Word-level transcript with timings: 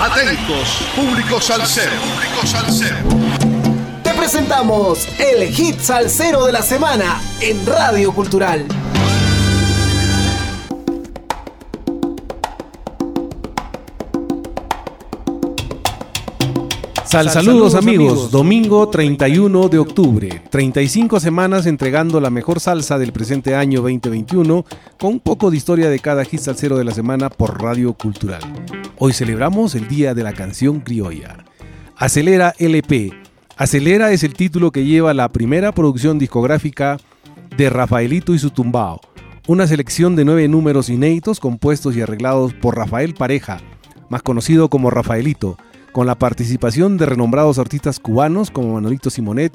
Atentos, 0.00 0.78
público 0.94 1.40
salsero. 1.40 1.90
Público 1.90 2.46
salsero. 2.46 2.96
Te 4.04 4.14
presentamos 4.14 5.08
el 5.18 5.48
hit 5.48 5.80
salsero 5.80 6.46
de 6.46 6.52
la 6.52 6.62
semana 6.62 7.20
en 7.40 7.66
Radio 7.66 8.12
Cultural. 8.12 8.64
Sal 17.04 17.30
saludos 17.30 17.74
amigos, 17.74 18.30
domingo 18.30 18.88
31 18.88 19.68
de 19.68 19.78
octubre, 19.78 20.42
35 20.48 21.18
semanas 21.18 21.66
entregando 21.66 22.20
la 22.20 22.30
mejor 22.30 22.60
salsa 22.60 22.98
del 22.98 23.12
presente 23.12 23.56
año 23.56 23.80
2021 23.80 24.64
con 24.96 25.14
un 25.14 25.20
poco 25.20 25.50
de 25.50 25.56
historia 25.56 25.90
de 25.90 25.98
cada 25.98 26.24
hit 26.24 26.38
salsero 26.38 26.76
de 26.78 26.84
la 26.84 26.92
semana 26.92 27.30
por 27.30 27.60
Radio 27.60 27.94
Cultural. 27.94 28.42
Hoy 29.00 29.12
celebramos 29.12 29.76
el 29.76 29.86
Día 29.86 30.12
de 30.12 30.24
la 30.24 30.32
Canción 30.32 30.80
Criolla. 30.80 31.44
Acelera 31.96 32.52
LP. 32.58 33.12
Acelera 33.56 34.10
es 34.10 34.24
el 34.24 34.34
título 34.34 34.72
que 34.72 34.84
lleva 34.84 35.14
la 35.14 35.28
primera 35.28 35.70
producción 35.70 36.18
discográfica 36.18 36.96
de 37.56 37.70
Rafaelito 37.70 38.34
y 38.34 38.40
su 38.40 38.50
tumbao, 38.50 39.00
una 39.46 39.68
selección 39.68 40.16
de 40.16 40.24
nueve 40.24 40.48
números 40.48 40.88
inéditos 40.88 41.38
compuestos 41.38 41.96
y 41.96 42.00
arreglados 42.00 42.54
por 42.54 42.76
Rafael 42.76 43.14
Pareja, 43.14 43.60
más 44.08 44.22
conocido 44.22 44.68
como 44.68 44.90
Rafaelito 44.90 45.56
con 45.92 46.08
la 46.08 46.16
participación 46.16 46.98
de 46.98 47.06
renombrados 47.06 47.60
artistas 47.60 48.00
cubanos 48.00 48.50
como 48.50 48.74
Manolito 48.74 49.10
Simonet, 49.10 49.52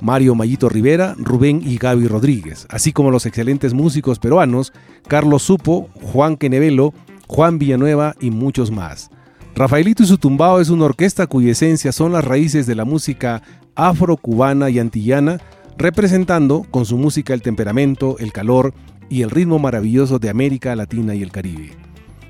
Mario 0.00 0.36
Mayito 0.36 0.68
Rivera, 0.68 1.16
Rubén 1.18 1.60
y 1.64 1.76
Gaby 1.78 2.06
Rodríguez, 2.06 2.68
así 2.70 2.92
como 2.92 3.10
los 3.10 3.26
excelentes 3.26 3.74
músicos 3.74 4.20
peruanos 4.20 4.72
Carlos 5.08 5.42
Supo, 5.42 5.88
Juan 6.02 6.36
Quenevelo, 6.36 6.94
Juan 7.26 7.58
Villanueva 7.58 8.14
y 8.20 8.30
muchos 8.30 8.70
más. 8.70 9.10
Rafaelito 9.54 10.02
y 10.02 10.06
su 10.06 10.18
tumbao 10.18 10.60
es 10.60 10.68
una 10.68 10.84
orquesta 10.84 11.26
cuya 11.26 11.52
esencia 11.52 11.90
son 11.92 12.12
las 12.12 12.24
raíces 12.24 12.66
de 12.66 12.74
la 12.74 12.84
música 12.84 13.42
afro-cubana 13.74 14.70
y 14.70 14.78
antillana, 14.78 15.40
representando 15.78 16.66
con 16.70 16.84
su 16.84 16.96
música 16.98 17.34
el 17.34 17.42
temperamento, 17.42 18.16
el 18.18 18.32
calor 18.32 18.74
y 19.08 19.22
el 19.22 19.30
ritmo 19.30 19.58
maravilloso 19.58 20.18
de 20.18 20.30
América 20.30 20.74
Latina 20.76 21.14
y 21.14 21.22
el 21.22 21.32
Caribe. 21.32 21.70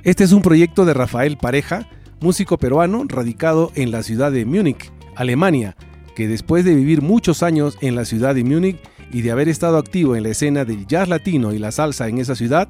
Este 0.02 0.24
es 0.24 0.32
un 0.32 0.42
proyecto 0.42 0.84
de 0.84 0.94
Rafael 0.94 1.36
Pareja, 1.36 1.88
músico 2.20 2.58
peruano 2.58 3.04
radicado 3.08 3.72
en 3.74 3.90
la 3.90 4.02
ciudad 4.02 4.30
de 4.30 4.44
Múnich, 4.44 4.92
Alemania, 5.16 5.76
que 6.14 6.28
después 6.28 6.64
de 6.64 6.74
vivir 6.74 7.02
muchos 7.02 7.42
años 7.42 7.76
en 7.80 7.94
la 7.94 8.04
ciudad 8.04 8.34
de 8.34 8.44
Múnich 8.44 8.78
y 9.12 9.22
de 9.22 9.32
haber 9.32 9.48
estado 9.48 9.78
activo 9.78 10.16
en 10.16 10.22
la 10.22 10.30
escena 10.30 10.64
del 10.64 10.86
jazz 10.86 11.08
latino 11.08 11.52
y 11.52 11.58
la 11.58 11.72
salsa 11.72 12.08
en 12.08 12.18
esa 12.18 12.34
ciudad, 12.34 12.68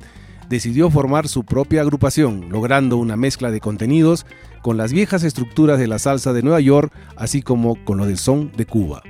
decidió 0.49 0.91
formar 0.91 1.29
su 1.29 1.45
propia 1.45 1.83
agrupación, 1.83 2.49
logrando 2.51 2.97
una 2.97 3.17
mezcla 3.17 3.51
de 3.51 3.61
contenidos 3.61 4.27
con 4.63 4.77
las 4.77 4.93
viejas 4.93 5.23
estructuras 5.23 5.79
de 5.79 5.87
la 5.87 5.99
salsa 5.99 6.33
de 6.33 6.43
Nueva 6.43 6.61
York, 6.61 6.93
así 7.17 7.43
como 7.43 7.83
con 7.85 7.99
lo 7.99 8.07
del 8.07 8.19
son 8.19 8.53
de 8.57 8.67
Cuba. 8.67 9.03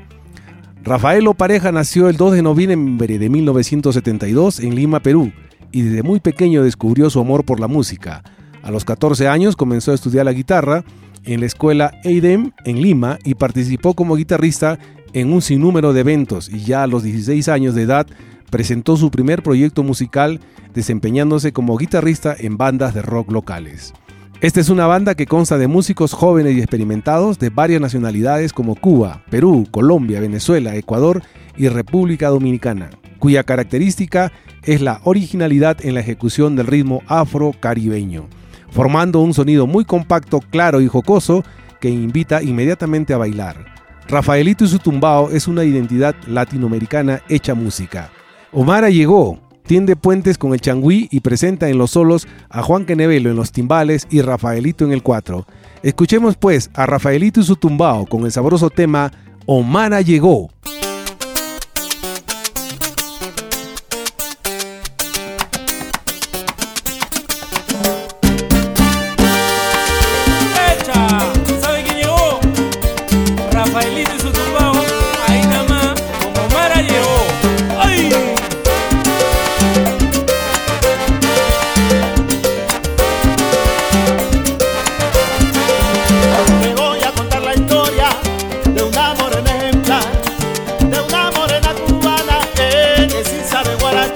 Rafael 0.83 1.27
Pareja 1.37 1.73
nació 1.73 2.09
el 2.09 2.17
2 2.17 2.35
de 2.35 2.43
noviembre 2.43 3.19
de 3.19 3.29
1972 3.29 4.61
en 4.61 4.75
Lima, 4.75 5.01
Perú, 5.01 5.33
y 5.73 5.83
desde 5.83 6.03
muy 6.03 6.21
pequeño 6.21 6.63
descubrió 6.63 7.11
su 7.11 7.21
amor 7.21 7.45
por 7.45 7.59
la 7.59 7.67
música, 7.67 8.23
a 8.67 8.73
los 8.73 8.85
14 8.85 9.29
años 9.29 9.55
comenzó 9.55 9.93
a 9.93 9.95
estudiar 9.95 10.25
la 10.25 10.33
guitarra 10.33 10.85
en 11.23 11.39
la 11.39 11.47
escuela 11.47 11.93
EIDEM 12.03 12.51
en 12.65 12.83
Lima 12.83 13.17
y 13.23 13.37
participó 13.37 13.95
como 13.95 14.17
guitarrista 14.17 14.81
en 15.13 15.33
un 15.33 15.41
sinnúmero 15.41 15.93
de 15.93 16.01
eventos 16.01 16.49
y 16.49 16.65
ya 16.65 16.83
a 16.83 16.89
los 16.89 17.05
16 17.05 17.47
años 17.47 17.77
de 17.77 17.83
edad 17.83 18.09
presentó 18.51 18.97
su 18.97 19.11
primer 19.11 19.43
proyecto 19.43 19.83
musical 19.83 20.41
desempeñándose 20.75 21.53
como 21.53 21.77
guitarrista 21.77 22.35
en 22.39 22.57
bandas 22.57 22.95
de 22.95 23.03
rock 23.03 23.31
locales. 23.31 23.95
Esta 24.41 24.61
es 24.61 24.69
una 24.69 24.87
banda 24.87 25.15
que 25.15 25.27
consta 25.27 25.57
de 25.57 25.67
músicos 25.67 26.13
jóvenes 26.13 26.55
y 26.55 26.59
experimentados 26.59 27.39
de 27.39 27.49
varias 27.49 27.81
nacionalidades 27.81 28.53
como 28.53 28.75
Cuba, 28.75 29.23
Perú, 29.31 29.67
Colombia, 29.71 30.21
Venezuela, 30.21 30.77
Ecuador 30.77 31.23
y 31.57 31.69
República 31.69 32.29
Dominicana, 32.29 32.91
cuya 33.19 33.45
característica 33.45 34.33
es 34.63 34.83
la 34.83 35.01
originalidad 35.05 35.85
en 35.85 35.95
la 35.95 36.01
ejecución 36.01 36.55
del 36.55 36.67
ritmo 36.67 37.03
afro-caribeño 37.07 38.29
formando 38.77 39.21
un 39.21 39.33
sonido 39.33 39.67
muy 39.67 39.87
compacto, 39.87 40.41
claro 40.41 40.83
y 40.83 40.87
jocoso 40.87 41.43
que 41.81 41.89
invita 41.89 42.43
inmediatamente 42.43 43.15
a 43.15 43.17
bailar. 43.17 43.65
Rafaelito 44.07 44.67
y 44.67 44.69
su 44.69 44.79
tumbao 44.79 45.31
es 45.31 45.49
una 45.49 45.65
identidad 45.65 46.15
latinoamericana 46.27 47.23
hecha 47.29 47.55
música. 47.55 48.11
Omara 48.53 48.91
llegó, 48.91 49.39
tiende 49.67 49.97
puentes 49.97 50.39
con 50.39 50.53
el 50.53 50.61
changüí 50.61 51.09
y 51.11 51.21
presenta 51.21 51.69
en 51.69 51.79
los 51.79 51.91
solos 51.91 52.29
a 52.49 52.63
Juan 52.63 52.87
Quenevelo 52.87 53.31
en 53.31 53.37
los 53.37 53.53
timbales 53.53 54.07
y 54.11 54.23
Rafaelito 54.23 54.85
en 54.85 54.93
el 54.93 55.03
cuatro. 55.03 55.47
Escuchemos 55.83 56.37
pues 56.37 56.71
a 56.75 56.87
Rafaelito 56.87 57.41
y 57.41 57.45
su 57.45 57.57
tumbao 57.57 58.07
con 58.07 58.25
el 58.25 58.33
sabroso 58.33 58.71
tema 58.71 59.13
Omara 59.47 60.01
llegó. 60.01 60.51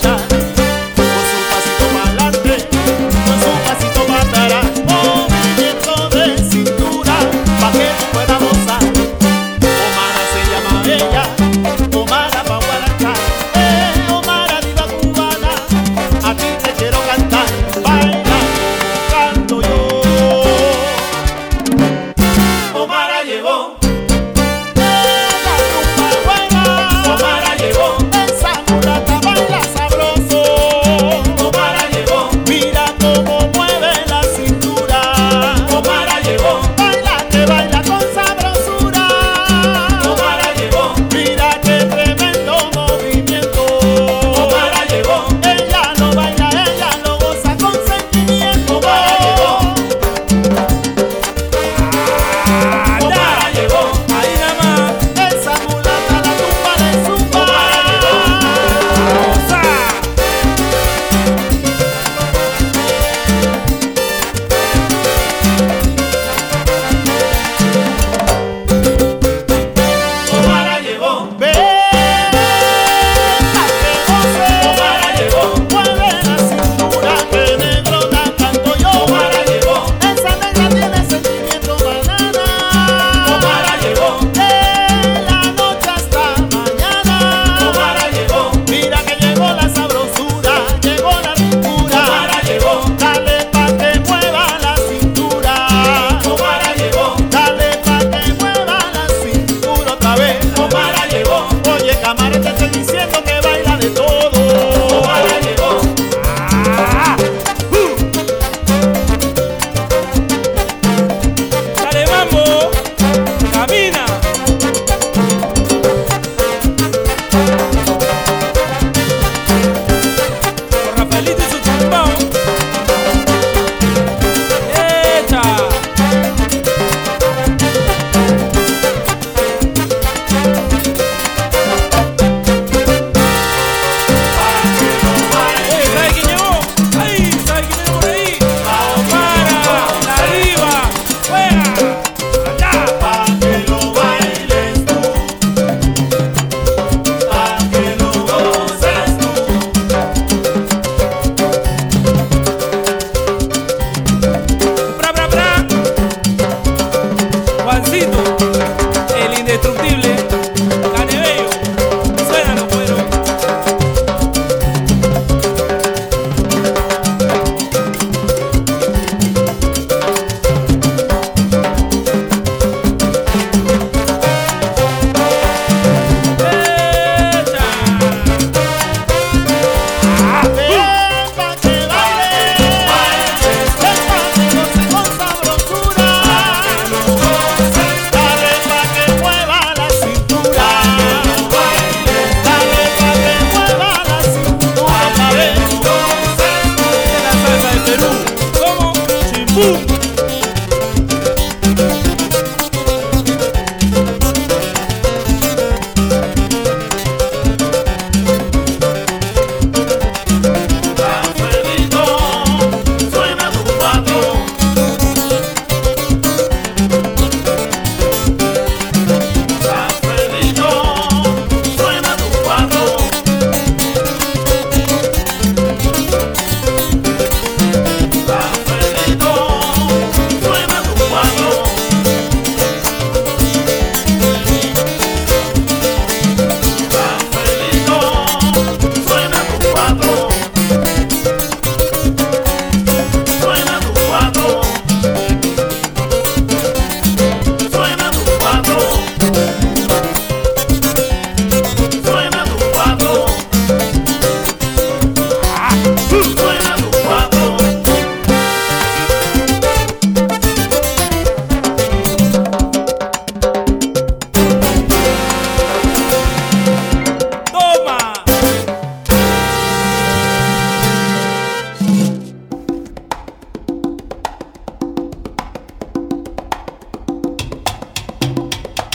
자 0.01 0.30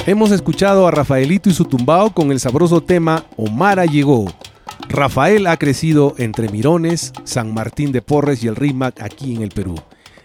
Hemos 0.08 0.30
escuchado 0.30 0.86
a 0.86 0.92
Rafaelito 0.92 1.50
y 1.50 1.54
su 1.54 1.66
tumbao 1.66 2.14
con 2.14 2.32
el 2.32 2.40
sabroso 2.40 2.80
tema 2.80 3.26
Omara 3.38 3.86
llegó. 3.86 4.32
Rafael 4.88 5.48
ha 5.48 5.58
crecido 5.58 6.14
entre 6.20 6.48
Mirones, 6.50 7.12
San 7.24 7.56
Martín 7.56 7.92
de 7.92 8.04
Porres 8.04 8.44
y 8.44 8.48
el 8.48 8.56
RIMAC 8.56 9.02
aquí 9.02 9.36
en 9.36 9.42
el 9.42 9.50
Perú. 9.50 9.74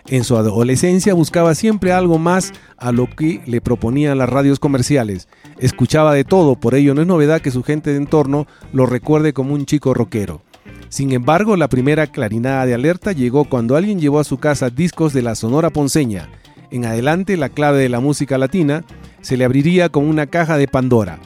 En 0.06 0.24
su 0.24 0.36
adolescencia 0.36 1.14
buscaba 1.14 1.54
siempre 1.54 1.92
algo 1.92 2.18
más 2.18 2.52
a 2.76 2.92
lo 2.92 3.08
que 3.08 3.40
le 3.46 3.62
proponían 3.62 4.18
las 4.18 4.28
radios 4.28 4.58
comerciales. 4.58 5.28
Escuchaba 5.58 6.12
de 6.12 6.24
todo, 6.24 6.56
por 6.56 6.74
ello 6.74 6.94
no 6.94 7.00
es 7.00 7.06
novedad 7.06 7.40
que 7.40 7.50
su 7.50 7.62
gente 7.62 7.88
de 7.88 7.96
entorno 7.96 8.46
lo 8.74 8.84
recuerde 8.84 9.32
como 9.32 9.54
un 9.54 9.64
chico 9.64 9.94
rockero. 9.94 10.42
Sin 10.90 11.12
embargo, 11.12 11.56
la 11.56 11.68
primera 11.68 12.06
clarinada 12.06 12.66
de 12.66 12.74
alerta 12.74 13.12
llegó 13.12 13.44
cuando 13.46 13.76
alguien 13.76 13.98
llevó 13.98 14.20
a 14.20 14.24
su 14.24 14.36
casa 14.36 14.68
discos 14.68 15.14
de 15.14 15.22
la 15.22 15.34
Sonora 15.34 15.70
Ponceña. 15.70 16.28
En 16.70 16.84
adelante, 16.84 17.38
la 17.38 17.48
clave 17.48 17.78
de 17.78 17.88
la 17.88 18.00
música 18.00 18.36
latina 18.36 18.84
se 19.20 19.36
le 19.36 19.44
abriría 19.44 19.88
como 19.88 20.08
una 20.08 20.26
caja 20.26 20.56
de 20.56 20.68
Pandora. 20.68 21.18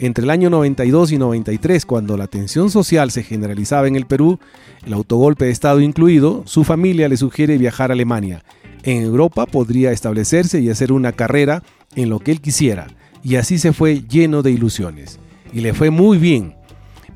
Entre 0.00 0.22
el 0.22 0.30
año 0.30 0.48
92 0.48 1.12
y 1.12 1.18
93, 1.18 1.84
cuando 1.84 2.16
la 2.16 2.28
tensión 2.28 2.70
social 2.70 3.10
se 3.10 3.24
generalizaba 3.24 3.88
en 3.88 3.96
el 3.96 4.06
Perú, 4.06 4.38
el 4.86 4.92
autogolpe 4.92 5.46
de 5.46 5.50
Estado 5.50 5.80
incluido, 5.80 6.42
su 6.46 6.62
familia 6.62 7.08
le 7.08 7.16
sugiere 7.16 7.58
viajar 7.58 7.90
a 7.90 7.94
Alemania. 7.94 8.44
En 8.84 9.02
Europa 9.02 9.46
podría 9.46 9.90
establecerse 9.90 10.60
y 10.60 10.70
hacer 10.70 10.92
una 10.92 11.12
carrera 11.12 11.64
en 11.96 12.10
lo 12.10 12.20
que 12.20 12.30
él 12.30 12.40
quisiera, 12.40 12.86
y 13.24 13.36
así 13.36 13.58
se 13.58 13.72
fue 13.72 14.02
lleno 14.02 14.42
de 14.42 14.52
ilusiones. 14.52 15.18
Y 15.52 15.62
le 15.62 15.74
fue 15.74 15.90
muy 15.90 16.18
bien, 16.18 16.54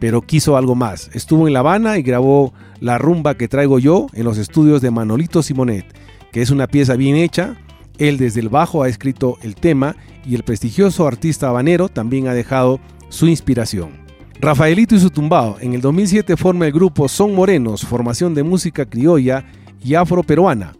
pero 0.00 0.22
quiso 0.22 0.56
algo 0.56 0.74
más. 0.74 1.08
Estuvo 1.14 1.46
en 1.46 1.52
La 1.52 1.60
Habana 1.60 1.98
y 1.98 2.02
grabó 2.02 2.52
La 2.80 2.98
rumba 2.98 3.36
que 3.36 3.46
traigo 3.46 3.78
yo 3.78 4.08
en 4.12 4.24
los 4.24 4.38
estudios 4.38 4.82
de 4.82 4.90
Manolito 4.90 5.40
Simonet, 5.42 5.86
que 6.32 6.42
es 6.42 6.50
una 6.50 6.66
pieza 6.66 6.96
bien 6.96 7.14
hecha, 7.14 7.56
él 7.98 8.18
desde 8.18 8.40
el 8.40 8.48
bajo 8.48 8.82
ha 8.82 8.88
escrito 8.88 9.38
el 9.42 9.54
tema 9.54 9.96
y 10.26 10.34
el 10.34 10.42
prestigioso 10.42 11.06
artista 11.06 11.48
habanero 11.48 11.88
también 11.88 12.28
ha 12.28 12.34
dejado 12.34 12.80
su 13.08 13.26
inspiración. 13.26 14.02
Rafaelito 14.40 14.94
y 14.94 15.00
su 15.00 15.10
tumbao 15.10 15.56
en 15.60 15.74
el 15.74 15.80
2007 15.80 16.36
forma 16.36 16.66
el 16.66 16.72
grupo 16.72 17.08
Son 17.08 17.34
Morenos, 17.34 17.86
formación 17.86 18.34
de 18.34 18.42
música 18.42 18.86
criolla 18.86 19.44
y 19.84 19.94
afroperuana, 19.94 20.74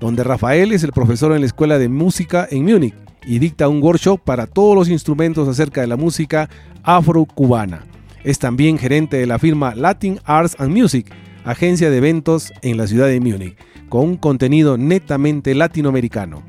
donde 0.00 0.24
Rafael 0.24 0.72
es 0.72 0.82
el 0.82 0.92
profesor 0.92 1.32
en 1.32 1.40
la 1.40 1.46
Escuela 1.46 1.78
de 1.78 1.88
Música 1.88 2.48
en 2.50 2.64
Múnich 2.64 2.94
y 3.26 3.38
dicta 3.38 3.68
un 3.68 3.82
workshop 3.82 4.20
para 4.20 4.46
todos 4.46 4.74
los 4.74 4.88
instrumentos 4.88 5.48
acerca 5.48 5.80
de 5.80 5.86
la 5.86 5.96
música 5.96 6.48
afro-cubana. 6.82 7.84
Es 8.24 8.38
también 8.38 8.78
gerente 8.78 9.16
de 9.16 9.26
la 9.26 9.38
firma 9.38 9.74
Latin 9.74 10.18
Arts 10.24 10.56
and 10.58 10.76
Music, 10.76 11.12
agencia 11.44 11.90
de 11.90 11.98
eventos 11.98 12.52
en 12.62 12.76
la 12.76 12.86
ciudad 12.86 13.06
de 13.06 13.20
Múnich, 13.20 13.56
con 13.88 14.08
un 14.08 14.16
contenido 14.16 14.76
netamente 14.76 15.54
latinoamericano. 15.54 16.42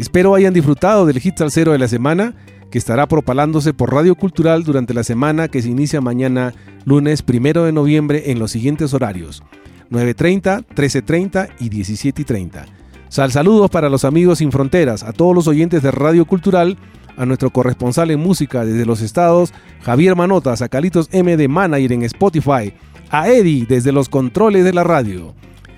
Espero 0.00 0.34
hayan 0.34 0.54
disfrutado 0.54 1.04
del 1.04 1.20
hit 1.20 1.36
salsero 1.36 1.72
de 1.72 1.78
la 1.78 1.86
semana 1.86 2.32
que 2.70 2.78
estará 2.78 3.06
propalándose 3.06 3.74
por 3.74 3.92
Radio 3.92 4.14
Cultural 4.14 4.64
durante 4.64 4.94
la 4.94 5.04
semana 5.04 5.48
que 5.48 5.60
se 5.60 5.68
inicia 5.68 6.00
mañana 6.00 6.54
lunes 6.86 7.22
1 7.28 7.64
de 7.64 7.72
noviembre 7.72 8.30
en 8.30 8.38
los 8.38 8.50
siguientes 8.50 8.94
horarios 8.94 9.42
9.30, 9.90 10.64
13.30 10.74 11.50
y 11.60 11.68
17.30. 11.68 12.64
Sal 13.10 13.30
saludos 13.30 13.68
para 13.68 13.90
los 13.90 14.06
amigos 14.06 14.38
sin 14.38 14.50
fronteras, 14.50 15.02
a 15.02 15.12
todos 15.12 15.34
los 15.34 15.46
oyentes 15.46 15.82
de 15.82 15.90
Radio 15.90 16.24
Cultural, 16.24 16.78
a 17.18 17.26
nuestro 17.26 17.50
corresponsal 17.50 18.10
en 18.10 18.20
música 18.20 18.64
desde 18.64 18.86
los 18.86 19.02
estados, 19.02 19.52
Javier 19.82 20.16
Manotas, 20.16 20.62
a 20.62 20.70
Calitos 20.70 21.10
M 21.12 21.36
de 21.36 21.46
Manager 21.46 21.92
en 21.92 22.04
Spotify, 22.04 22.72
a 23.10 23.28
Eddie 23.28 23.66
desde 23.68 23.92
los 23.92 24.08
controles 24.08 24.64
de 24.64 24.72
la 24.72 24.82
radio. 24.82 25.34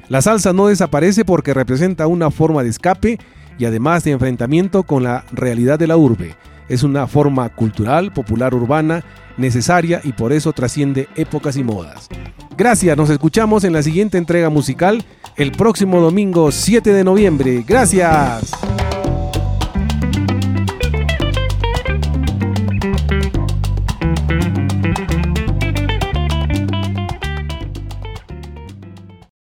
La 0.09 0.23
salsa 0.23 0.52
no 0.52 0.69
desaparece 0.69 1.25
porque 1.25 1.55
representa 1.55 2.07
una 2.07 2.31
forma 2.31 2.62
de 2.62 2.71
escape 2.71 3.19
y 3.59 3.65
además 3.65 4.05
de 4.05 4.13
enfrentamiento 4.13 4.83
con 4.83 5.03
la 5.03 5.25
realidad 5.33 5.79
de 5.79 5.87
la 5.87 5.97
urbe. 5.97 6.35
Es 6.69 6.83
una 6.83 7.07
forma 7.07 7.49
cultural, 7.51 8.13
popular, 8.13 8.55
urbana, 8.55 9.05
necesaria 9.37 10.01
y 10.05 10.13
por 10.13 10.33
eso 10.33 10.53
trasciende 10.53 11.09
épocas 11.17 11.57
y 11.57 11.65
modas. 11.65 12.09
Gracias, 12.57 12.97
nos 12.97 13.11
escuchamos 13.11 13.65
en 13.65 13.73
la 13.73 13.83
siguiente 13.83 14.19
entrega 14.19 14.51
musical 14.51 15.05
el 15.37 15.53
próximo 15.53 16.01
domingo 16.01 16.51
7 16.51 16.93
de 16.93 17.05
noviembre. 17.05 17.65
Gracias. 17.67 18.53